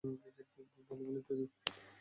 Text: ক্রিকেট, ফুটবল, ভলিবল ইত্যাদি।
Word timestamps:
ক্রিকেট, 0.03 0.47
ফুটবল, 0.53 0.83
ভলিবল 0.89 1.15
ইত্যাদি। 1.19 1.45